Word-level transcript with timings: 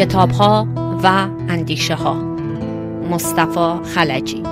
کتاب 0.00 0.30
ها 0.30 0.68
و 1.02 1.06
اندیشه 1.48 1.94
ها 1.94 2.14
مصطفی 3.10 3.90
خلجی. 3.94 4.42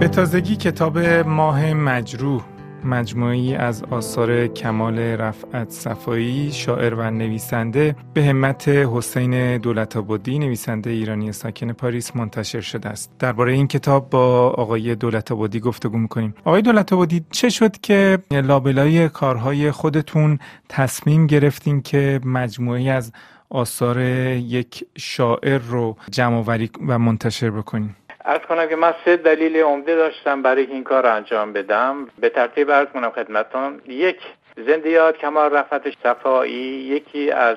به 0.00 0.08
تازگی 0.08 0.56
کتاب 0.56 0.98
ماه 1.26 1.72
مجروح 1.74 2.42
مجموعی 2.84 3.54
از 3.54 3.82
آثار 3.82 4.46
کمال 4.46 4.98
رفعت 4.98 5.70
صفایی 5.70 6.52
شاعر 6.52 6.94
و 6.94 7.10
نویسنده 7.10 7.96
به 8.14 8.24
همت 8.24 8.68
حسین 8.68 9.58
دولت 9.58 9.96
آبادی 9.96 10.38
نویسنده 10.38 10.90
ایرانی 10.90 11.32
ساکن 11.32 11.72
پاریس 11.72 12.16
منتشر 12.16 12.60
شده 12.60 12.88
است. 12.88 13.10
درباره 13.18 13.52
این 13.52 13.68
کتاب 13.68 14.10
با 14.10 14.48
آقای 14.50 14.94
دولت 14.94 15.32
آبادی 15.32 15.60
گفتگو 15.60 15.98
می‌کنیم. 15.98 16.34
آقای 16.44 16.62
دولت 16.62 16.92
آبادی 16.92 17.24
چه 17.30 17.48
شد 17.48 17.76
که 17.80 18.18
لابلای 18.30 19.08
کارهای 19.08 19.70
خودتون 19.70 20.38
تصمیم 20.68 21.26
گرفتین 21.26 21.82
که 21.82 22.20
مجموعی 22.24 22.90
از 22.90 23.12
آثار 23.50 24.00
یک 24.00 24.84
شاعر 24.98 25.58
رو 25.58 25.96
جمع 26.10 26.68
و 26.88 26.98
منتشر 26.98 27.50
بکنیم 27.50 27.96
ارز 28.26 28.40
کنم 28.40 28.66
که 28.66 28.76
من 28.76 28.94
سه 29.04 29.16
دلیل 29.16 29.56
عمده 29.56 29.94
داشتم 29.94 30.42
برای 30.42 30.66
این 30.66 30.84
کار 30.84 31.02
رو 31.02 31.14
انجام 31.14 31.52
بدم. 31.52 32.08
به 32.18 32.28
ترتیب 32.28 32.70
ارز 32.70 32.88
کنم 32.88 33.10
خدمتان 33.10 33.80
یک 33.88 34.20
زندیات 34.66 35.16
کمال 35.16 35.50
رفت 35.50 36.02
صفایی 36.02 36.54
یکی 36.54 37.30
از 37.30 37.56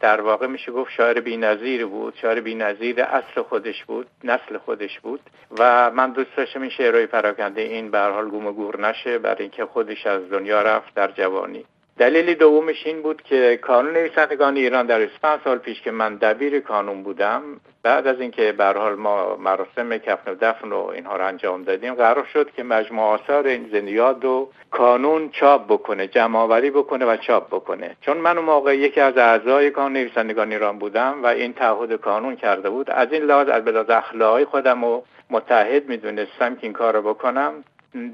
در 0.00 0.20
واقع 0.20 0.46
میشه 0.46 0.72
گفت 0.72 0.90
شاعر 0.92 1.36
نظیر 1.36 1.86
بود. 1.86 2.14
شاعر 2.22 2.54
نظیر 2.54 3.02
اصل 3.02 3.42
خودش 3.42 3.84
بود 3.84 4.06
نسل 4.24 4.58
خودش 4.64 5.00
بود. 5.00 5.20
و 5.58 5.90
من 5.90 6.12
دوست 6.12 6.36
داشتم 6.36 6.60
این 6.60 6.70
شعرهای 6.70 7.06
پراکنده 7.06 7.60
این 7.60 7.90
به 7.90 8.00
حال 8.00 8.28
گوم 8.28 8.52
گور 8.52 8.80
نشه 8.80 9.18
برای 9.18 9.42
اینکه 9.42 9.66
خودش 9.66 10.06
از 10.06 10.30
دنیا 10.30 10.62
رفت 10.62 10.94
در 10.94 11.10
جوانی. 11.10 11.64
دلیل 11.98 12.34
دومش 12.34 12.86
این 12.86 13.02
بود 13.02 13.22
که 13.22 13.58
کانون 13.62 13.92
نویسندگان 13.92 14.56
ایران 14.56 14.86
در 14.86 14.98
25 14.98 15.40
سال 15.44 15.58
پیش 15.58 15.80
که 15.80 15.90
من 15.90 16.14
دبیر 16.14 16.60
کانون 16.60 17.02
بودم 17.02 17.42
بعد 17.82 18.06
از 18.06 18.20
اینکه 18.20 18.52
به 18.52 18.64
حال 18.64 18.94
ما 18.94 19.36
مراسم 19.36 19.98
کفن 19.98 20.30
و 20.30 20.34
دفن 20.34 20.72
و 20.72 20.86
اینها 20.86 21.16
رو 21.16 21.26
انجام 21.26 21.62
دادیم 21.62 21.94
قرار 21.94 22.24
شد 22.32 22.50
که 22.50 22.62
مجموع 22.62 23.04
آثار 23.04 23.46
این 23.46 23.68
زندیات 23.72 24.24
رو 24.24 24.50
کانون 24.70 25.30
چاپ 25.30 25.66
بکنه 25.66 26.06
جمع 26.06 26.60
بکنه 26.70 27.04
و 27.06 27.16
چاپ 27.16 27.46
بکنه. 27.46 27.96
چون 28.00 28.16
من 28.16 28.38
اون 28.38 28.46
موقع 28.46 28.76
یکی 28.76 29.00
از 29.00 29.18
اعضای 29.18 29.70
کانون 29.70 29.92
نویسندگان 29.92 30.52
ایران 30.52 30.78
بودم 30.78 31.22
و 31.22 31.26
این 31.26 31.52
تعهد 31.52 31.92
کانون 31.92 32.36
کرده 32.36 32.70
بود 32.70 32.90
از 32.90 33.12
این 33.12 33.22
لحاظ 33.22 33.48
از 33.48 33.64
بلاز 33.64 33.90
اخلاقی 33.90 34.44
خودم 34.44 34.84
رو 34.84 35.04
متحد 35.30 35.88
می‌دونستم 35.88 36.54
که 36.54 36.64
این 36.64 36.72
کار 36.72 36.94
رو 36.94 37.02
بکنم. 37.02 37.64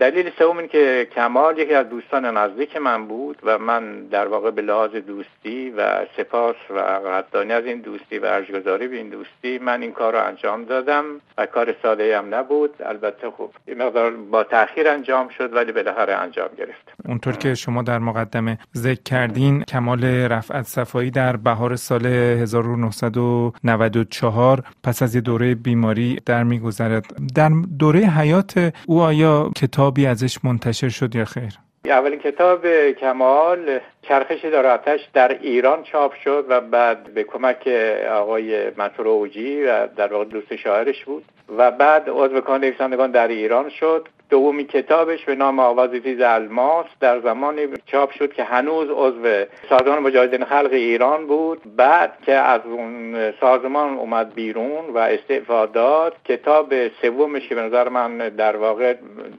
دلیل 0.01 0.31
سوم 0.39 0.59
این 0.59 0.69
که 0.69 1.09
کمال 1.15 1.59
یکی 1.59 1.75
از 1.75 1.89
دوستان 1.89 2.37
نزدیک 2.37 2.77
من 2.77 3.07
بود 3.07 3.39
و 3.43 3.59
من 3.59 4.07
در 4.07 4.27
واقع 4.27 4.51
به 4.51 4.63
لحاظ 4.63 4.91
دوستی 4.91 5.71
و 5.71 6.07
سپاس 6.17 6.57
و 6.71 6.79
قدردانی 6.79 7.53
از 7.53 7.65
این 7.65 7.81
دوستی 7.81 8.19
و 8.19 8.25
ارجگذاری 8.25 8.89
به 8.89 8.97
این 8.97 9.09
دوستی 9.09 9.59
من 9.59 9.83
این 9.83 9.93
کار 9.93 10.13
رو 10.13 10.27
انجام 10.27 10.65
دادم 10.65 11.05
و 11.39 11.47
کار 11.47 11.75
ساده 11.83 12.19
هم 12.19 12.35
نبود. 12.35 12.75
البته 12.87 13.31
خب 13.31 13.51
مقدار 13.79 14.11
با 14.11 14.45
تاخیر 14.45 14.89
انجام 14.89 15.29
شد 15.29 15.55
ولی 15.55 15.73
بالاخره 15.73 16.15
انجام 16.15 16.49
گرفت. 16.59 16.93
اونطور 17.09 17.37
که 17.37 17.55
شما 17.55 17.83
در 17.83 17.99
مقدمه 17.99 18.59
ذکر 18.77 19.03
کردین 19.03 19.63
کمال 19.63 20.05
رفعت 20.05 20.63
صفایی 20.63 21.11
در 21.11 21.37
بهار 21.37 21.77
سال 21.77 22.07
1994 22.07 24.63
پس 24.85 25.03
از 25.03 25.15
یه 25.15 25.21
دوره 25.21 25.55
بیماری 25.55 26.21
در 26.27 26.45
میگذرد. 26.45 27.07
در 27.35 27.51
دوره 27.79 28.01
حیات 28.01 28.73
او 28.87 29.01
آیا 29.01 29.51
کتابی 29.73 30.07
ازش 30.07 30.45
منتشر 30.45 30.89
شد 30.89 31.15
یا 31.15 31.25
خیر؟ 31.25 31.59
اولین 31.85 32.19
کتاب 32.19 32.67
کمال 33.01 33.81
چرخش 34.03 34.45
داراتش 34.45 35.01
در 35.15 35.39
ایران 35.43 35.83
چاپ 35.83 36.15
شد 36.25 36.47
و 36.49 36.61
بعد 36.61 37.15
به 37.15 37.25
کمک 37.25 37.69
آقای 38.11 38.71
منصور 38.77 39.09
اوجی 39.09 39.63
و 39.63 39.87
در 39.87 40.13
واقع 40.13 40.25
دوست 40.25 40.57
شاعرش 40.57 41.05
بود 41.05 41.25
و 41.59 41.71
بعد 41.71 42.05
عضو 42.09 42.41
کان 42.41 42.61
نویسندگان 42.61 43.11
در 43.11 43.29
ایران 43.29 43.69
شد. 43.69 44.09
دومی 44.33 44.65
کتابش 44.65 45.25
به 45.25 45.35
نام 45.35 45.59
آواز 45.59 45.91
تیز 45.91 46.21
الماس 46.21 46.87
در 47.01 47.21
زمانی 47.21 47.67
چاپ 47.87 48.11
شد 48.11 48.33
که 48.33 48.45
هنوز 48.45 48.89
عضو 48.91 49.45
سازمان 49.69 49.99
مجاهدین 49.99 50.45
خلق 50.45 50.73
ایران 50.73 51.27
بود. 51.27 51.77
بعد 51.77 52.13
که 52.27 52.35
از 52.35 52.61
اون 52.65 53.33
سازمان 53.41 53.99
اومد 53.99 54.35
بیرون 54.35 54.91
و 54.95 54.99
استعفا 54.99 55.67
داد 55.67 56.17
کتاب 56.25 56.89
سومش 56.89 57.49
که 57.49 57.55
به 57.55 57.63
نظر 57.63 57.89
من 57.89 58.19
در 58.19 58.57
واقع 58.57 58.95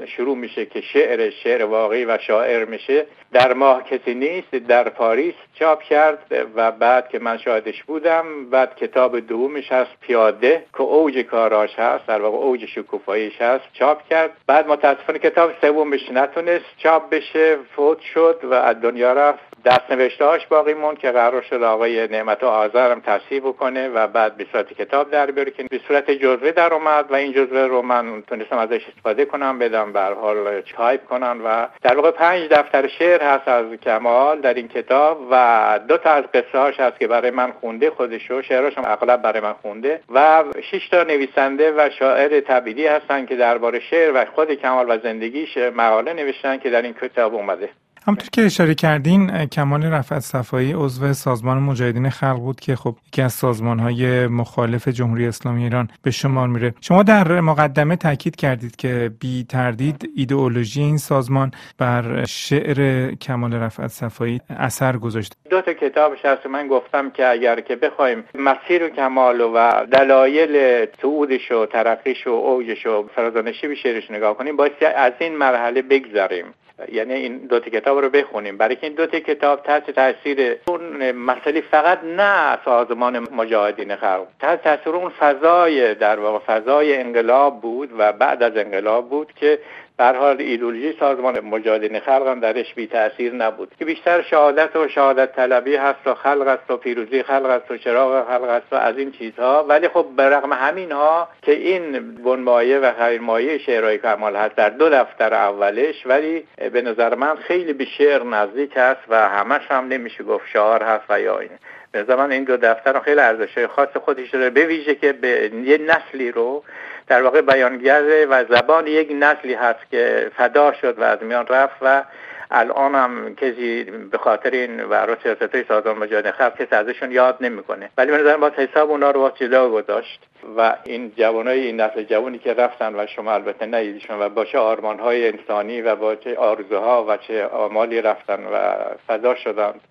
شروع 0.05 0.37
میشه 0.37 0.65
که 0.65 0.81
شعر 0.81 1.29
شعر 1.29 1.65
واقعی 1.65 2.05
و 2.05 2.17
شاعر 2.17 2.65
میشه 2.65 3.05
در 3.33 3.53
ماه 3.53 3.83
کسی 3.83 4.13
نیست 4.13 4.55
در 4.55 4.89
پاریس 4.89 5.33
چاپ 5.53 5.81
کرد 5.81 6.47
و 6.55 6.71
بعد 6.71 7.09
که 7.09 7.19
من 7.19 7.37
شاهدش 7.37 7.83
بودم 7.83 8.49
بعد 8.51 8.75
کتاب 8.75 9.19
دومش 9.19 9.71
هست 9.71 9.91
پیاده 10.01 10.63
که 10.73 10.81
اوج 10.81 11.17
کاراش 11.17 11.79
هست 11.79 12.07
در 12.07 12.21
واقع 12.21 12.37
اوج 12.37 12.65
شکوفاییش 12.65 13.41
هست 13.41 13.63
چاپ 13.73 14.07
کرد. 14.09 14.31
بعد 14.47 14.67
متاسفانه 14.83 15.19
کتاب 15.19 15.51
سومش 15.61 16.11
نتونست 16.11 16.65
چاپ 16.77 17.09
بشه 17.09 17.57
فوت 17.75 17.99
شد 17.99 18.39
و 18.43 18.53
از 18.53 18.81
دنیا 18.81 19.13
رفت. 19.13 19.53
دست 19.65 19.91
نوشتهاش 19.91 20.47
باقی 20.47 20.73
موند 20.73 20.97
که 20.97 21.11
قرار 21.11 21.41
شد 21.41 21.63
آقای 21.63 22.07
نعمت 22.07 22.43
و 22.43 22.47
آذرم 22.47 23.01
تصحیح 23.01 23.39
بکنه 23.39 23.89
و 23.89 24.07
بعد 24.07 24.37
به 24.37 24.45
صورت 24.51 24.73
کتاب 24.73 25.11
در 25.11 25.31
بیاره 25.31 25.51
که 25.51 25.63
به 25.63 25.79
صورت 25.87 26.11
جزوه 26.11 26.51
در 26.51 26.73
اومد 26.73 27.11
و 27.11 27.15
این 27.15 27.31
جزوه 27.31 27.59
رو 27.59 27.81
من 27.81 28.21
تونستم 28.21 28.57
ازش 28.57 28.81
استفاده 28.89 29.25
کنم 29.25 29.59
بدم 29.59 29.93
به 29.93 29.99
حال 29.99 30.61
چایپ 30.61 31.05
کنن 31.05 31.41
و 31.45 31.67
در 31.81 31.95
واقع 31.95 32.11
پنج 32.11 32.49
دفتر 32.49 32.87
شعر 32.87 33.23
هست 33.23 33.47
از 33.47 33.65
کمال 33.85 34.41
در 34.41 34.53
این 34.53 34.67
کتاب 34.67 35.27
و 35.31 35.79
دو 35.87 35.97
تا 35.97 36.09
از 36.09 36.23
قصه 36.23 36.59
هاش 36.59 36.79
هست 36.79 36.99
که 36.99 37.07
برای 37.07 37.31
من 37.31 37.51
خونده 37.61 37.89
خودش 37.89 38.31
و 38.31 38.41
شعراش 38.41 38.77
هم 38.77 38.83
اغلب 38.87 39.21
برای 39.21 39.41
من 39.41 39.53
خونده 39.53 40.01
و 40.13 40.43
شش 40.71 40.89
تا 40.89 41.03
نویسنده 41.03 41.71
و 41.71 41.89
شاعر 41.99 42.39
تبیدی 42.39 42.87
هستن 42.87 43.25
که 43.25 43.35
درباره 43.35 43.79
شعر 43.79 44.11
و 44.15 44.25
خود 44.25 44.53
کمال 44.53 44.72
و 44.81 44.97
زندگیش 45.03 45.57
مقاله 45.57 46.13
نوشتن 46.13 46.57
که 46.57 46.69
در 46.69 46.81
این 46.81 46.93
کتاب 46.93 47.35
اومده. 47.35 47.69
همطور 48.07 48.29
که 48.31 48.45
اشاره 48.45 48.75
کردین 48.75 49.45
کمال 49.45 49.83
رفعت 49.83 50.19
صفایی 50.19 50.73
عضو 50.73 51.13
سازمان 51.13 51.57
مجاهدین 51.57 52.09
خلق 52.09 52.39
بود 52.39 52.59
که 52.59 52.75
خب 52.75 52.95
یکی 53.07 53.21
از 53.21 53.33
سازمان 53.33 53.79
های 53.79 54.27
مخالف 54.27 54.87
جمهوری 54.87 55.27
اسلامی 55.27 55.63
ایران 55.63 55.87
به 56.03 56.11
شمار 56.11 56.47
میره. 56.47 56.73
شما 56.81 57.03
در 57.03 57.41
مقدمه 57.41 57.95
تاکید 57.95 58.35
کردید 58.35 58.75
که 58.75 59.11
بی 59.19 59.45
تردید 59.49 60.09
ایدئولوژی 60.15 60.81
این 60.81 60.97
سازمان 60.97 61.51
بر 61.77 62.25
شعر 62.25 63.11
کمال 63.11 63.53
رفعت 63.53 63.87
صفایی 63.87 64.41
اثر 64.49 64.97
گذاشته 64.97 65.35
دو 65.49 65.61
تا 65.61 65.73
کتابش 65.73 66.25
هست 66.25 66.45
من 66.45 66.67
گفتم 66.67 67.09
که 67.09 67.27
اگر 67.27 67.59
که 67.59 67.75
بخوایم 67.75 68.23
مسیر 68.35 68.83
و 68.83 68.89
کمال 68.89 69.41
و 69.41 69.85
دلایل 69.91 70.85
صعودش 71.01 71.51
و 71.51 71.65
ترقیش 71.65 72.27
و 72.27 72.29
اوجش 72.29 72.85
و 72.85 73.07
فرازانشی 73.15 73.67
به 73.67 73.75
شعرش 73.75 74.11
نگاه 74.11 74.37
کنیم 74.37 74.55
باید 74.55 74.71
از 74.95 75.13
این 75.19 75.35
مرحله 75.37 75.81
بگذریم. 75.81 76.45
یعنی 76.91 77.13
این 77.13 77.37
دو 77.37 77.59
کتاب 77.59 77.99
رو 77.99 78.09
بخونیم. 78.09 78.57
برای 78.57 78.75
که 78.75 78.87
این 78.87 78.95
دو 78.95 79.05
کتاب 79.05 79.63
تحت 79.63 79.91
تاثیر 79.91 80.57
اون 80.67 81.11
مسئله 81.11 81.61
فقط 81.61 82.03
نه 82.03 82.57
سازمان 82.65 83.19
مجاهدین 83.19 83.95
خلق 83.95 84.27
تحت 84.39 84.63
تاثیر 84.63 84.93
اون 84.95 85.09
فضای 85.09 85.95
در 85.95 86.19
واقع 86.19 86.39
فضای 86.39 86.97
انقلاب 86.97 87.61
بود 87.61 87.89
و 87.97 88.13
بعد 88.13 88.43
از 88.43 88.57
انقلاب 88.57 89.09
بود 89.09 89.33
که 89.35 89.59
در 89.97 90.15
حال 90.15 90.41
ایدولوژی 90.41 90.95
سازمان 90.99 91.39
مجاهدین 91.39 91.99
خلق 91.99 92.27
هم 92.27 92.39
درش 92.39 92.73
بی 92.73 92.87
تاثیر 92.87 93.33
نبود. 93.33 93.71
که 93.79 93.85
بیشتر 93.85 94.21
شهادت 94.21 94.75
و 94.75 94.87
شهادت 94.87 95.35
طلبی 95.35 95.75
هست 95.75 96.07
و 96.07 96.13
خلق 96.13 96.47
است 96.47 96.71
و 96.71 96.77
پیروزی 96.77 97.23
خلق 97.23 97.45
است 97.45 97.71
و 97.71 97.77
چراغ 97.77 98.27
خلق 98.27 98.49
است 98.49 98.73
و 98.73 98.75
از 98.75 98.97
این 98.97 99.11
چیزها. 99.11 99.63
ولی 99.63 99.87
خب 99.87 100.05
به 100.17 100.23
رغم 100.23 100.53
همین 100.53 100.91
ها 100.91 101.27
که 101.41 101.51
این 101.51 102.15
بنمایه 102.15 102.79
و 102.79 102.93
خیرمایه 102.93 103.57
شعرهای 103.57 103.97
کمال 103.97 104.35
هست 104.35 104.55
در 104.55 104.69
دو 104.69 104.89
دفتر 104.89 105.33
اولش 105.33 106.05
ولی 106.05 106.43
به 106.73 106.81
نظر 106.81 107.15
من 107.15 107.35
خیلی 107.35 107.73
به 107.73 107.85
شعر 107.85 108.23
نزدیک 108.23 108.77
است 108.77 109.01
و 109.09 109.29
همش 109.29 109.61
هم 109.69 109.87
نمیشه 109.87 110.23
گفت 110.23 110.47
شعار 110.47 110.83
هست 110.83 111.03
و 111.09 111.21
یا 111.21 111.39
این. 111.39 111.49
به 111.93 112.03
زمان 112.03 112.31
این 112.31 112.43
دو 112.43 112.57
دفتر 112.57 112.99
خیلی 112.99 113.19
ارزش 113.19 113.65
خاص 113.65 113.97
خودش 114.05 114.29
داره 114.29 114.49
به 114.49 114.65
ویژه 114.65 114.95
که 114.95 115.13
به 115.13 115.51
یه 115.65 115.77
نسلی 115.77 116.31
رو 116.31 116.63
در 117.07 117.23
واقع 117.23 117.41
بیانگر 117.41 118.27
و 118.29 118.45
زبان 118.49 118.87
یک 118.87 119.11
نسلی 119.19 119.53
هست 119.53 119.79
که 119.91 120.31
فدا 120.37 120.73
شد 120.73 120.99
و 120.99 121.03
از 121.03 121.23
میان 121.23 121.47
رفت 121.47 121.75
و 121.81 122.03
الان 122.51 122.95
هم 122.95 123.35
کسی 123.35 123.83
به 123.83 124.17
خاطر 124.17 124.49
این 124.49 124.83
و 124.83 125.15
سیاست 125.23 125.55
های 125.55 125.63
سازمان 125.67 125.97
مجاهدین 125.97 126.31
خلق 126.31 126.55
کسی 126.55 126.75
ازشون 126.75 127.11
یاد 127.11 127.37
نمی‌کنه. 127.41 127.89
ولی 127.97 128.11
به 128.11 128.17
نظر 128.17 128.37
باز 128.37 128.51
حساب 128.51 128.91
اونا 128.91 129.11
رو 129.11 129.19
باز 129.19 129.31
جدا 129.35 129.69
گذاشت 129.69 130.19
و 130.57 130.75
این 130.83 131.11
جوانای 131.17 131.59
این 131.59 131.81
نسل 131.81 132.03
جوانی 132.03 132.37
که 132.37 132.53
رفتن 132.53 132.95
و 132.95 133.07
شما 133.07 133.33
البته 133.33 133.65
ندیدشون 133.65 134.19
و 134.19 134.29
با 134.29 134.45
چه 134.45 134.59
آرمان 134.59 134.99
های 134.99 135.27
انسانی 135.27 135.81
و 135.81 135.95
با 135.95 136.15
چه 136.15 136.35
آرزوها 136.35 137.05
و 137.07 137.17
چه 137.17 137.45
آمالی 137.45 138.01
رفتن 138.01 138.43
و 138.53 138.73
فدا 139.07 139.35
شدند. 139.35 139.81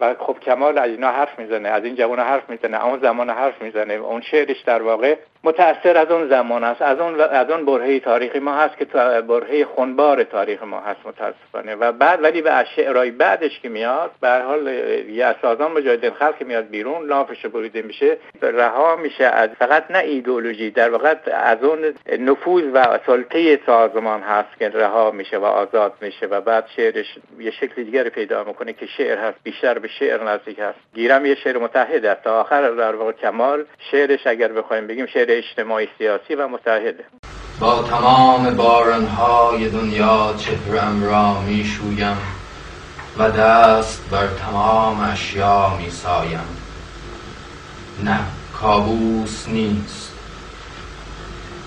و 0.00 0.14
خب 0.18 0.36
کمال 0.42 0.78
از 0.78 0.90
اینا 0.90 1.10
حرف 1.10 1.38
می‌زنه 1.38 1.68
از 1.68 1.84
این 1.84 1.94
جوان 1.94 2.18
حرف 2.18 2.50
می‌زنه 2.50 2.86
اون 2.86 2.98
زمان 2.98 3.30
حرف 3.30 3.62
می‌زنه. 3.62 3.94
اون 3.94 4.20
شعرش 4.20 4.60
در 4.60 4.82
واقع 4.82 5.16
متأثر 5.44 5.96
از 5.96 6.10
اون 6.10 6.28
زمان 6.28 6.64
است. 6.64 6.82
از 6.82 6.98
اون 6.98 7.20
از 7.20 7.50
اون 7.50 7.64
برهه 7.64 8.00
تاریخی 8.00 8.38
ما 8.38 8.54
هست 8.54 8.76
که 8.76 8.84
برهه 9.28 9.64
خونبار 9.64 10.22
تاریخ 10.22 10.62
ما 10.62 10.80
هست 10.80 11.00
متاسفانه. 11.04 11.74
و 11.74 11.92
بعد 11.92 12.22
ولی 12.22 12.42
به 12.42 12.64
شعرهای 12.76 13.10
بعدش 13.10 13.60
که 13.60 13.68
میاد 13.68 14.10
به 14.20 14.42
حال 14.42 14.66
یه 15.08 15.34
سازان 15.42 15.72
مجاهدین 15.72 16.10
خلق 16.10 16.42
میاد 16.42 16.68
بیرون 16.68 17.06
لافش 17.06 17.46
بریده 17.46 17.82
میشه 17.82 18.16
رها 18.42 18.96
میشه 18.96 19.24
از 19.24 19.50
فقط 19.58 19.90
نه 19.90 19.98
ایدولوژی 19.98 20.70
در 20.70 20.90
واقع 20.90 21.14
از 21.32 21.58
اون 21.62 21.94
نفوذ 22.18 22.64
و 22.74 22.98
سلطه 23.06 23.60
سازمان 23.66 24.20
هست 24.20 24.58
که 24.58 24.68
رها 24.68 25.10
میشه 25.10 25.38
و 25.38 25.44
آزاد 25.44 25.92
میشه 26.00 26.26
و 26.26 26.40
بعد 26.40 26.64
شعرش 26.76 27.18
یه 27.38 27.50
شکل 27.50 27.84
دیگری 27.84 28.10
پیدا 28.10 28.44
می‌کنه 28.44 28.72
که 28.72 28.86
شعر 28.86 29.18
هست 29.18 29.38
بیشتر 29.42 29.78
به 29.78 29.88
شعر 29.88 30.24
نزدیک 30.24 30.58
هست. 30.58 30.78
گیرم 30.94 31.26
یه 31.26 31.34
شعر 31.34 31.58
متحد 31.58 32.04
است. 32.04 32.22
تا 32.22 32.40
آخر 32.40 32.70
در 32.70 32.94
واقع 32.94 33.12
کمال 33.12 33.64
شعرش 33.90 34.26
اگر 34.26 34.52
بخوایم 34.52 34.86
بگیم 34.86 35.06
شعر 35.06 35.27
اجتماعی 35.32 35.88
سیاسی 35.98 36.34
و 36.34 36.48
متحده. 36.48 37.04
با 37.60 37.82
تمام 37.82 38.56
بارانهای 38.56 39.68
دنیا 39.68 40.34
چهرم 40.38 41.04
را 41.04 41.40
می 41.40 41.64
شویم 41.64 42.16
و 43.18 43.30
دست 43.30 44.10
بر 44.10 44.26
تمام 44.26 45.00
اشیا 45.00 45.76
می 45.78 45.90
سایم 45.90 46.46
نه 48.04 48.20
کابوس 48.60 49.48
نیست. 49.48 50.12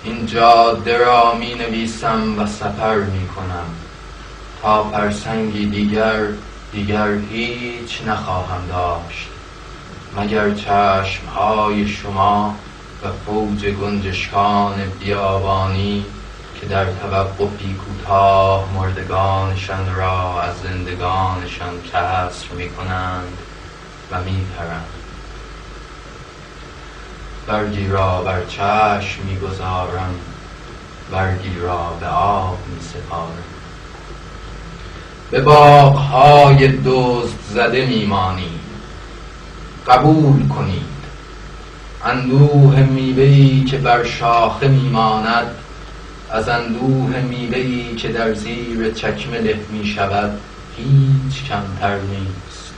این 0.04 0.26
جاده 0.26 0.98
را 0.98 1.34
می 1.36 1.56
نویسم 1.56 2.40
و 2.40 2.48
سفر 2.48 2.96
می 2.96 3.28
کنم 3.28 3.66
تا 4.62 4.84
پرسنگی 4.84 5.66
دیگر 5.66 6.22
دیگر 6.72 7.14
هیچ 7.32 8.02
نخواهم 8.08 8.68
داشت. 8.68 9.28
مگر 10.18 10.52
چشمهای 10.52 11.88
شما 11.88 12.56
و 13.04 13.08
فوج 13.26 13.66
گنجشکان 13.66 14.76
بیابانی 15.00 16.06
که 16.62 16.68
در 16.68 16.86
توقفی 16.86 17.74
کوتاه 17.74 18.74
مردگانشان 18.76 19.96
را 19.96 20.42
از 20.42 20.56
زندگانشان 20.64 21.82
کسر 21.94 22.54
می 22.58 22.70
کنند 22.70 23.38
و 24.12 24.22
می 24.22 24.46
پرند 24.58 24.86
برگی 27.48 27.88
را 27.88 28.22
بر 28.22 28.46
چشم 28.46 29.22
می 29.24 29.40
گذارم 29.40 30.16
برگی 31.12 31.60
را 31.60 31.98
به 32.00 32.08
آب 32.08 32.58
می 32.68 32.82
سپارم 32.82 33.44
به 35.32 35.42
باغهای 35.42 36.68
دزد 36.86 37.40
زده 37.50 37.86
میمانی 37.86 38.60
قبول 39.88 40.48
کنید 40.48 40.91
اندوه 42.06 42.80
میوهی 42.80 43.64
که 43.64 43.78
بر 43.78 44.04
شاخه 44.04 44.68
میماند 44.68 45.48
از 46.30 46.50
اندوه 46.50 47.20
میوهی 47.30 47.96
که 47.96 48.08
در 48.08 48.34
زیر 48.34 48.92
چکمه 48.92 49.40
له 49.42 49.60
می 49.72 49.86
شود 49.86 50.40
هیچ 50.78 51.44
کمتر 51.44 51.98
نیست. 51.98 52.74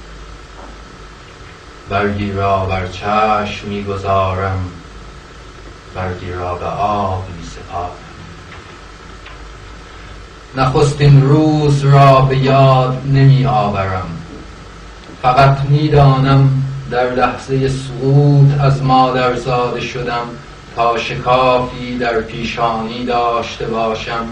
برگی 1.90 2.32
را 2.32 2.66
بر 2.66 2.88
چشم 2.88 3.68
می‌گذارم 3.68 4.60
برگی 5.96 6.32
را 6.32 6.56
به 6.56 6.66
آب 6.66 7.28
می 7.38 7.48
سپارم 7.48 7.92
نخستین 10.58 11.22
روز 11.22 11.86
را 11.86 12.22
به 12.22 12.38
یاد 12.38 13.02
نمی 13.06 13.46
آورم 13.46 14.08
فقط 15.22 15.58
می‌دانم 15.70 16.63
در 16.92 17.10
لحظه 17.10 17.70
سقوط 17.70 18.62
از 18.62 18.84
مادر 18.84 19.36
زاده 19.36 19.82
شدم 19.82 20.28
تا 20.76 20.98
شکافی 20.98 21.98
در 21.98 22.22
پیشانی 22.22 23.06
داشته 23.06 23.66
باشم 23.68 24.26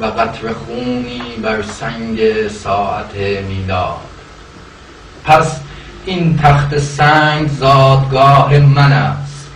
و 0.00 0.04
قطر 0.04 0.52
خونی 0.52 1.22
بر 1.42 1.62
سنگ 1.62 2.48
ساعت 2.48 3.14
میلاد. 3.48 3.96
پس 5.24 5.60
این 6.06 6.38
تخت 6.42 6.78
سنگ 6.78 7.48
زادگاه 7.48 8.58
من 8.58 8.92
است. 8.92 9.46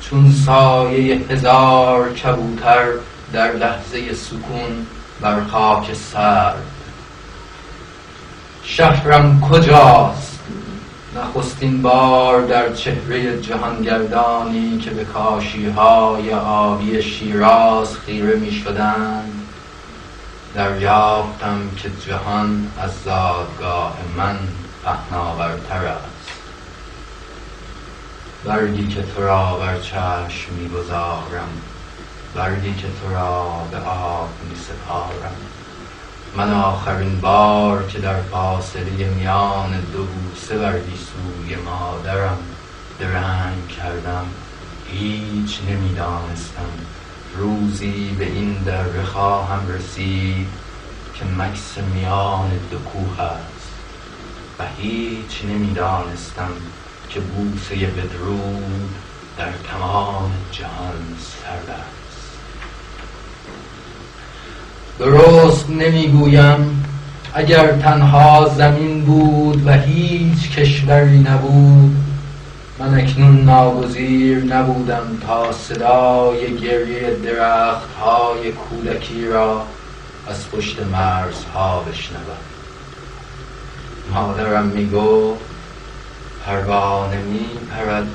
چون 0.00 0.32
سایه 0.46 1.20
هزار 1.30 2.12
کبوتر 2.12 2.84
در 3.32 3.52
لحظه 3.52 4.14
سکون 4.14 4.86
بر 5.20 5.44
خاک 5.44 5.94
سر 5.94 6.52
شهرم 8.64 9.40
کجاست؟ 9.40 10.21
نخستین 11.16 11.82
بار 11.82 12.42
در 12.42 12.72
چهره 12.72 13.40
جهانگردانی 13.40 14.78
که 14.78 14.90
به 14.90 15.04
کاشی 15.04 15.68
های 15.68 16.34
آبی 16.34 17.02
شیراز 17.02 17.96
خیره 17.96 18.36
می 18.36 18.52
شدند 18.52 19.32
دریافتم 20.54 21.70
که 21.76 21.90
جهان 22.06 22.72
از 22.78 22.90
زادگاه 23.04 23.96
من 24.16 24.38
پهناورتر 24.84 25.86
است. 25.86 26.32
برگی 28.44 28.88
که 28.88 29.02
تو 29.02 29.22
را 29.22 29.56
بر 29.56 29.78
چشم 29.78 30.52
می 30.58 30.68
گذارم 30.68 31.48
برگی 32.34 32.74
که 32.74 32.86
تو 33.02 33.14
را 33.14 33.66
به 33.70 33.76
آب 33.78 34.28
می 34.50 34.56
سپارم. 34.56 35.61
من 36.36 36.52
آخرین 36.52 37.20
بار 37.20 37.86
که 37.86 37.98
در 37.98 38.22
فاصله 38.22 39.08
میان 39.08 39.80
دو 39.80 40.04
بوسه 40.04 40.58
بر 40.58 40.80
سوی 40.80 41.56
مادرم 41.56 42.38
درنگ 42.98 43.68
کردم 43.68 44.26
هیچ 44.84 45.60
نمی‌دانستم. 45.68 46.70
روزی 47.36 48.16
به 48.18 48.26
این 48.26 48.62
در 48.62 49.02
خواهم 49.02 49.68
رسید 49.68 50.48
که 51.14 51.24
مکس 51.24 51.78
میان 51.78 52.50
دو 52.70 52.78
کوه 52.78 53.20
است 53.20 53.78
و 54.58 54.64
هیچ 54.76 55.44
نمی‌دانستم 55.44 56.52
که 57.08 57.20
بوسه 57.20 57.74
بدرود 57.86 58.94
در 59.36 59.52
تمام 59.52 60.32
جهان 60.50 61.16
سرد 61.18 62.02
درست 64.98 65.70
نمی‌گویم. 65.70 66.84
اگر 67.34 67.72
تنها 67.72 68.48
زمین 68.56 69.04
بود 69.04 69.66
و 69.66 69.72
هیچ 69.72 70.50
کشوری 70.50 71.18
نبود 71.18 71.96
من 72.78 73.00
اکنون 73.00 73.44
ناگزیر 73.44 74.44
نبودم 74.44 75.18
تا 75.26 75.52
صدای 75.52 76.56
گریه 76.56 77.16
درخت 77.24 77.94
های 78.00 78.52
کودکی 78.52 79.26
را 79.26 79.62
از 80.28 80.50
پشت 80.50 80.76
مرزها 80.92 81.80
بشنوم. 81.80 82.42
مادرم 84.14 84.66
می‌گفت 84.66 85.40
پروانه 86.46 87.16
می 87.16 87.46
پرد 87.70 88.06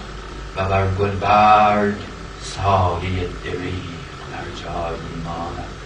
و 0.57 0.65
بر 0.65 0.87
گلبرگ 0.99 1.95
سایه 2.41 3.27
دریغ 3.43 3.87
در 4.31 4.63
جایی 4.63 5.23
ماند 5.25 5.76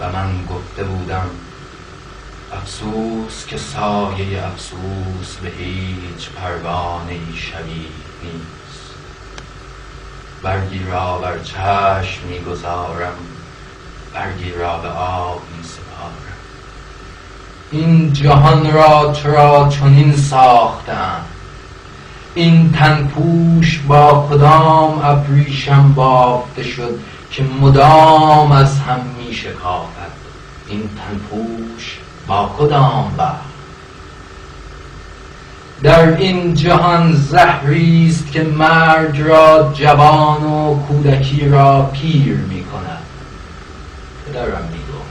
و 0.00 0.12
من 0.12 0.44
گفته 0.50 0.84
بودم 0.84 1.30
افسوس 2.52 3.46
که 3.46 3.58
سایه 3.58 4.46
افسوس 4.46 5.36
به 5.42 5.48
هیچ 5.48 6.30
پروانه 6.30 7.18
شبیه 7.36 7.74
نیست. 8.22 8.94
برگی 10.42 10.84
را 10.84 11.18
بر 11.18 11.38
چشم 11.38 12.26
می‌گذارم 12.28 13.12
برگی 14.14 14.52
را 14.52 14.78
به 14.78 14.88
آب 14.88 15.42
می 15.56 15.64
سپارم 15.64 16.36
این 17.70 18.12
جهان 18.12 18.72
را 18.72 19.12
چرا 19.12 19.68
چنین 19.68 20.16
ساختم؟ 20.16 21.24
این 22.34 22.72
تنپوش 22.72 23.78
با 23.78 24.28
کدام 24.30 25.00
ابریشم 25.04 25.92
بافته 25.92 26.62
شد؟ 26.62 26.98
که 27.30 27.42
مدام 27.42 28.52
از 28.52 28.78
هم 28.78 29.00
می 29.00 29.34
شکافد 29.34 30.10
این 30.68 30.90
تنپوش 30.98 31.98
با 32.26 32.54
کدام 32.58 33.14
بخت 33.18 33.50
در 35.82 36.16
این 36.16 36.54
جهان 36.54 37.12
زهری 37.14 38.08
است 38.08 38.32
که 38.32 38.42
مرگ 38.42 39.20
را 39.20 39.72
جوان 39.74 40.44
و 40.44 40.86
کودکی 40.86 41.48
را 41.48 41.82
پیر 41.82 42.36
می 42.36 42.64
کند 42.64 43.02
پدرم 44.26 44.68
می 44.72 44.78
گفت 44.78 45.10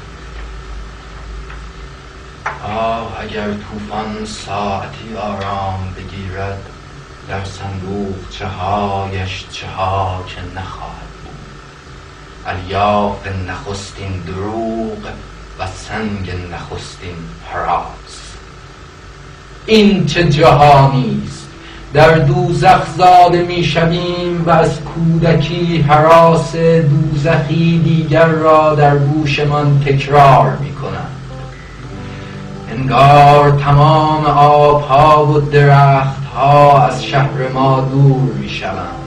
آه 2.63 3.17
اگر 3.19 3.47
طوفان 3.53 4.25
ساعتی 4.25 5.17
آرام 5.17 5.93
بگیرد 5.97 6.69
در 7.29 7.43
صندوق 7.45 8.29
چهایش 8.29 9.45
چه 9.51 9.67
ها 9.67 10.23
که 10.27 10.59
نخواهد. 10.59 11.08
الیاف 12.47 13.27
نخستین 13.47 14.21
دروغ 14.27 14.97
و 15.59 15.67
سنگ 15.67 16.31
نخستین 16.51 17.15
پراز 17.51 18.19
این 19.65 20.05
چه 20.05 20.23
جهانی 20.23 21.21
است؟ 21.27 21.47
در 21.93 22.17
دوزخ 22.17 22.81
زاده 22.97 23.43
می 23.43 23.63
شویم 23.63 24.43
و 24.45 24.49
از 24.49 24.79
کودکی 24.81 25.77
حراس 25.81 26.55
دوزخی 26.55 27.79
دیگر 27.79 28.25
را 28.25 28.75
در 28.75 28.97
گوشمان 28.97 29.83
تکرار 29.85 30.57
می 30.61 30.75
کنند 30.75 31.15
انگار 32.71 33.51
تمام 33.51 34.25
آبها 34.25 35.25
و 35.25 35.39
درختها 35.39 36.87
از 36.87 37.05
شهر 37.05 37.47
ما 37.53 37.81
دور 37.81 38.33
می 38.33 38.49
شوند. 38.49 38.98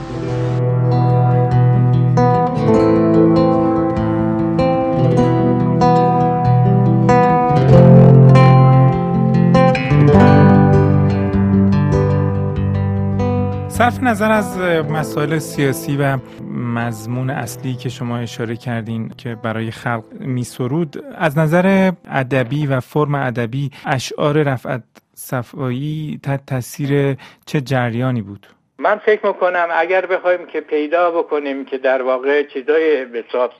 صرف 13.83 14.03
نظر 14.03 14.33
از 14.33 14.59
مسائل 14.91 15.39
سیاسی 15.39 15.97
و 15.97 16.17
مضمون 16.55 17.31
اصلی 17.31 17.75
که 17.75 17.89
شما 17.89 18.19
اشاره 18.19 18.57
کردین 18.57 19.09
که 19.19 19.37
برای 19.45 19.71
خلق 19.71 20.05
میسرود 20.21 21.05
از 21.19 21.39
نظر 21.39 21.93
ادبی 22.11 22.67
و 22.67 22.81
فرم 22.81 23.15
ادبی 23.15 23.71
اشعار 23.87 24.43
رفعت 24.43 24.83
صفایی 25.15 26.21
تحت 26.23 26.47
تاثیر 26.47 27.17
چه 27.47 27.61
جریانی 27.61 28.23
بود؟ 28.23 28.47
من 28.79 28.97
فکر 28.97 29.27
می‌کنم 29.27 29.69
اگر 29.73 30.07
بخوایم 30.07 30.47
که 30.47 30.61
پیدا 30.61 31.11
بکنیم 31.11 31.65
که 31.65 31.79
در 31.79 32.03
واقع 32.03 32.43
چیزای 32.43 33.07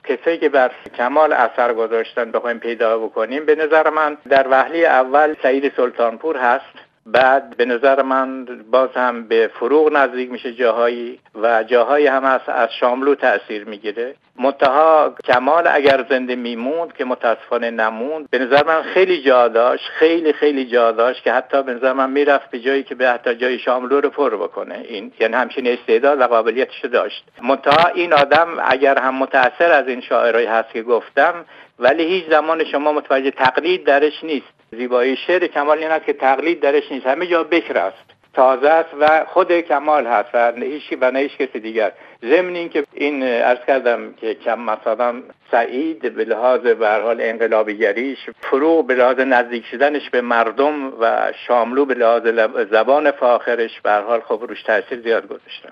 کسایی 0.03 0.37
که 0.37 0.49
بر 0.49 0.71
کمال 0.97 1.33
اثر 1.33 1.73
گذاشتن 1.73 2.31
بخوایم 2.31 2.59
پیدا 2.59 2.99
بکنیم 2.99 3.45
به 3.45 3.55
نظر 3.55 3.89
من 3.89 4.17
در 4.29 4.47
وحلی 4.47 4.85
اول 4.85 5.35
سعید 5.43 5.73
سلطانپور 5.77 6.37
هست. 6.37 6.92
بعد 7.05 7.57
به 7.57 7.65
نظر 7.65 8.01
من 8.01 8.45
باز 8.71 8.89
هم 8.95 9.27
به 9.27 9.49
فروغ 9.53 9.93
نزدیک 9.93 10.31
میشه 10.31 10.53
جاهایی 10.53 11.19
و 11.41 11.63
جاهایی 11.63 12.07
هم 12.07 12.25
از, 12.25 12.41
از 12.47 12.69
شاملو 12.79 13.15
تاثیر 13.15 13.65
می‌گیره. 13.65 14.15
منتها 14.39 15.15
کمال 15.23 15.67
اگر 15.67 16.05
زنده 16.09 16.35
میموند 16.35 16.93
که 16.93 17.05
متاسفانه 17.05 17.71
نموند. 17.71 18.29
به 18.29 18.39
نظر 18.39 18.63
من 18.63 18.81
خیلی 18.81 19.21
جا 19.21 19.47
داشت 19.47 19.83
خیلی 19.89 20.33
خیلی 20.33 20.65
جا 20.65 20.91
داشت 20.91 21.23
که 21.23 21.33
حتی 21.33 21.63
به 21.63 21.73
نظر 21.73 21.93
من 21.93 22.09
می‌رفت 22.09 22.49
به 22.49 22.59
جایی 22.59 22.83
که 22.83 22.95
به 22.95 23.09
حتی 23.09 23.35
جای 23.35 23.59
شاملو 23.59 24.01
رو 24.01 24.09
پر 24.09 24.35
بکنه. 24.35 24.85
این 24.87 25.11
یعنی 25.19 25.33
همچین 25.33 25.67
استعداد 25.67 26.19
و 26.19 26.23
قابلیتش 26.23 26.85
داشت. 26.85 27.23
منتها 27.41 27.87
این 27.95 28.13
آدم 28.13 28.47
اگر 28.63 28.97
هم 28.97 29.15
متاثر 29.15 29.71
از 29.71 29.87
این 29.87 30.01
شاعرایی 30.01 30.47
هست 30.47 30.69
که 30.73 30.83
گفتم 30.83 31.45
ولی 31.79 32.03
هیچ 32.03 32.29
زمان 32.29 32.63
شما 32.63 32.91
متوجه 32.91 33.31
تقلید 33.31 33.83
درش 33.83 34.23
نیست. 34.23 34.62
زیبایی 34.73 35.15
شعر 35.27 35.47
کمال 35.47 35.77
این 35.77 35.91
است 35.91 36.05
که 36.05 36.13
تقلید 36.13 36.59
درش 36.59 36.91
نیست. 36.91 37.07
همه 37.07 37.27
جا 37.27 37.43
بکر 37.43 37.77
است 37.77 38.13
تازه 38.33 38.69
است 38.69 38.89
و 38.99 39.25
خود 39.33 39.51
کمال 39.51 40.07
هست 40.07 40.29
و 40.33 40.53
هیچی 40.55 40.95
و 40.95 41.11
نه 41.11 41.19
هیچ 41.19 41.37
کسی 41.37 41.59
دیگر. 41.59 41.91
ضمن 42.21 42.55
این 42.55 42.69
که 42.69 42.85
این 42.93 43.23
ارز 43.23 43.59
کردم 43.67 44.13
که 44.13 44.33
کم 44.33 44.59
مثلا 44.59 45.21
سعید 45.51 46.15
به 46.15 46.25
لحاظ 46.25 46.61
به 46.61 47.01
حال 47.03 47.21
انقلابیگریش 47.21 48.17
فروغ 48.41 48.87
به 48.87 48.95
لحاظ 48.95 49.19
نزدیک 49.19 49.65
شدنش 49.65 50.09
به 50.09 50.21
مردم 50.21 50.93
و 51.01 51.31
شاملو 51.47 51.85
به 51.85 51.93
لحاظ 51.93 52.23
زبان 52.71 53.11
فاخرش 53.11 53.81
به 53.81 53.91
حال 53.91 54.21
خب 54.21 54.45
روش 54.49 54.63
تاثیر 54.63 55.01
زیاد 55.01 55.27
گذاشتن. 55.27 55.69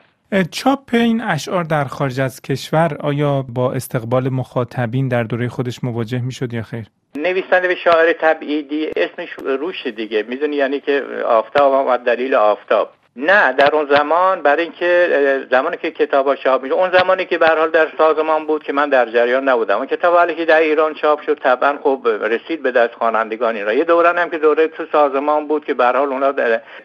چاپ 0.52 0.90
این 0.94 1.22
اشعار 1.22 1.64
در 1.64 1.84
خارج 1.84 2.20
از 2.20 2.42
کشور 2.42 2.98
آیا 3.00 3.42
با 3.42 3.74
استقبال 3.74 4.30
مخاطبین 4.30 5.08
در 5.08 5.24
دوره 5.24 5.48
خودش 5.48 5.84
مواجه 5.84 6.22
می 6.22 6.32
شد 6.32 6.54
یا 6.54 6.62
خیر؟ 6.62 6.86
نویسنده 7.16 7.68
به 7.68 7.76
شاعر 7.76 8.14
تبعیدی 8.14 8.92
اسمش 8.96 9.30
روش 9.40 9.88
دیگه. 9.88 10.24
می‌دونی 10.24 10.56
یعنی 10.56 10.80
که 10.80 11.04
آفتاب 11.26 11.74
آمد 11.74 12.00
دلیل 12.00 12.36
آفتاب. 12.36 12.90
نه 13.16 13.54
در 13.54 13.76
اون 13.76 13.86
زمان 13.86 14.42
برای 14.42 14.64
اینکه 14.64 15.48
زمانی 15.52 15.78
که 15.78 15.92
کتاب 15.92 16.36
چاپ 16.36 16.64
میشه 16.64 16.76
اون 16.76 16.92
زمانی 16.92 17.26
که 17.26 17.38
به 17.38 17.48
حال 17.48 17.70
در 17.70 17.88
سازمان 17.98 18.46
بود 18.46 18.64
که 18.64 18.74
من 18.74 18.90
در 18.90 19.06
جریان 19.06 19.50
نبودم. 19.50 19.78
اون 19.78 19.86
کتاب 19.86 20.16
ولی 20.16 20.36
که 20.36 20.46
در 20.46 20.60
ایران 20.60 20.94
چاپ 20.94 21.22
شد 21.22 21.40
طبعا 21.40 21.78
خب 21.84 22.08
رسید 22.22 22.64
به 22.64 22.72
دست 22.72 22.94
خوانندگان 22.94 23.66
را 23.66 23.74
یه 23.74 23.84
دوران 23.84 24.18
هم 24.18 24.30
که 24.30 24.38
دوره 24.38 24.68
تو 24.68 24.86
سازمان 24.92 25.48
بود 25.48 25.66
که 25.66 25.74
به 25.74 25.86
حال 25.86 26.14
اونا 26.14 26.34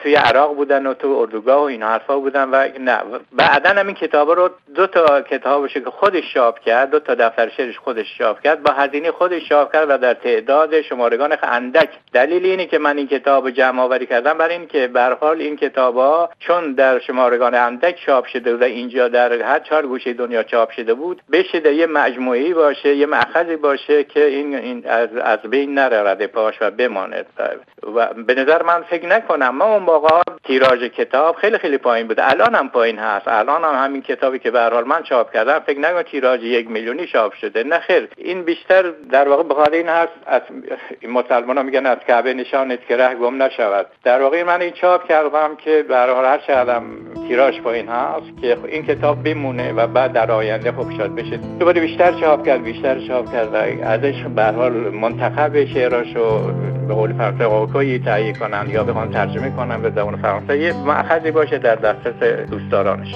توی 0.01 0.15
عراق 0.15 0.55
بودن 0.55 0.87
و 0.87 0.95
تو 0.95 1.09
اردوگاه 1.09 1.61
و 1.61 1.65
این 1.65 1.83
حرفا 1.83 2.19
بودن 2.19 2.49
و 2.51 2.69
نه 2.81 2.99
بعدا 3.33 3.71
هم 3.71 3.87
این 3.87 3.97
کتاب 3.97 4.31
رو 4.31 4.51
دو 4.75 4.87
تا 4.87 5.21
کتابش 5.21 5.75
که 5.75 5.91
خودش 5.91 6.35
چاپ 6.35 6.59
کرد 6.59 6.91
دو 6.91 7.01
تا 7.01 7.15
دفتر 7.15 7.49
شعرش 7.49 7.79
خودش 7.79 8.19
چاپ 8.19 8.41
کرد 8.41 8.63
با 8.63 8.73
هزینه 8.73 9.11
خودش 9.11 9.49
چاپ 9.49 9.73
کرد 9.73 9.91
و 9.91 9.99
در 9.99 10.15
تعداد 10.15 10.81
شمارگان 10.81 11.37
اندک. 11.43 11.89
دلیل 12.13 12.47
اینه 12.47 12.67
که 12.67 12.79
من 12.79 12.97
این 12.97 13.09
کتاب 13.09 13.51
جمع 13.51 13.83
آوری 13.83 14.07
کردم 14.07 14.39
برای 14.39 14.57
اینکه 14.57 14.87
به 14.87 15.17
حال 15.21 15.41
این 15.41 15.57
کتابا 15.57 16.16
چون 16.39 16.73
در 16.73 16.99
شمارگان 16.99 17.55
اندک 17.55 17.97
چاپ 18.07 18.27
شده 18.27 18.57
و 18.57 18.63
اینجا 18.63 19.09
در 19.09 19.33
هر 19.33 19.59
چهار 19.59 19.87
گوشه 19.87 20.13
دنیا 20.13 20.43
چاپ 20.43 20.71
شده 20.71 20.95
بود 20.95 21.23
بشه 21.33 21.61
در 21.61 21.73
یه 21.73 21.87
مجموعی 21.87 22.55
باشه 22.55 22.95
یه 22.95 23.07
مأخذی 23.07 23.57
باشه 23.57 24.05
که 24.05 24.25
این, 24.27 24.55
این 24.55 24.87
از, 24.87 25.17
از 25.17 25.39
بین 25.39 25.75
نره 25.75 26.03
رده 26.03 26.27
پاش 26.27 26.55
و 26.61 26.71
بماند. 26.71 27.27
و 27.95 28.15
به 28.15 28.35
نظر 28.35 28.63
من 28.63 28.83
فکر 28.83 29.07
نکنم 29.07 29.49
ما 29.49 29.65
اون 29.65 29.83
موقع 29.83 30.23
تیراژ 30.45 30.83
کتاب 30.83 31.37
خیلی 31.37 31.59
خیلی 31.59 31.79
پایین 31.79 32.07
بود. 32.07 32.21
الان 32.21 32.55
هم 32.55 32.69
پایین 32.69 32.99
هست. 32.99 33.29
الان 33.29 33.65
هم 33.65 33.85
همین 33.85 34.03
کتابی 34.03 34.39
که 34.39 34.51
به 34.51 34.61
حال 34.61 34.85
من 34.85 35.03
چاپ 35.03 35.33
کردم 35.33 35.59
فکر 35.59 35.79
نکنم 35.79 36.03
تیراژ 36.03 36.43
یک 36.43 36.71
میلیونی 36.71 37.07
چاپ 37.07 37.35
شده. 37.35 37.65
نه 37.65 37.79
خیر. 37.79 38.09
این 38.17 38.43
بیشتر 38.43 38.83
در 39.11 39.29
واقع 39.29 39.43
بخاطر 39.43 39.73
این 39.73 39.89
هست 39.89 40.13
از 40.27 40.43
مسلمان 41.09 41.57
ها 41.57 41.63
میگن 41.63 41.87
از 41.87 41.99
کعبه 41.99 42.35
نشانت 42.35 42.87
که 42.87 42.97
ره 42.97 43.15
گم 43.15 43.43
نشود. 43.43 43.87
در 44.05 44.23
واقع 44.23 44.43
من 44.43 44.61
این 44.61 44.73
چاپ 44.73 45.09
کردم 45.09 45.57
که 45.57 45.83
هر 46.15 46.25
هر 46.25 46.39
چقدر 46.39 46.81
تیراژ 47.29 47.61
پایین 47.61 47.89
هست 47.89 48.41
که 48.41 48.57
این 48.69 48.83
کتاب 48.83 49.23
بمونه 49.23 49.73
و 49.73 49.87
بعد 49.87 50.13
در 50.13 50.31
آینده 50.31 50.73
خوب 50.73 50.91
شاد 50.97 51.15
بشه. 51.15 51.37
دوباره 51.37 51.81
بیشتر 51.81 52.13
چاپ 52.21 52.47
کرد 52.47 52.63
بیشتر 52.63 53.01
چاپ 53.09 53.33
کرد 53.33 53.55
و 53.55 53.57
ازش 53.87 54.25
به 54.37 54.45
حال 54.45 54.73
منتخب 54.73 55.65
شعراشو 55.65 56.53
به 56.89 56.95
قول 56.95 57.13
فرانسه 57.13 57.47
قوکوی 57.47 57.99
تهیه 57.99 58.33
کنن 58.33 58.67
یا 58.71 58.85
بخوان 58.85 59.11
ترجمه 59.11 59.51
کنن 59.51 59.83
به 59.83 59.91
زبان 59.91 60.17
فرانسه. 60.17 60.59
یه 60.59 60.73
مأخذی 60.73 61.31
باشه 61.31 61.59
در 61.59 61.75
دسترس 61.75 62.49
دوستدارانش. 62.51 63.15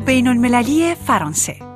بین 0.00 0.26
المللی 0.26 0.94
فرانسه. 0.94 1.67